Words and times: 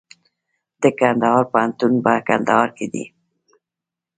د 0.81 0.83
کندهار 0.99 1.43
پوهنتون 1.51 1.93
په 2.05 2.13
کندهار 2.27 2.67
کې 2.77 2.87
دی 2.93 3.05